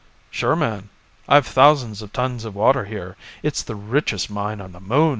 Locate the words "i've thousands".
1.29-2.01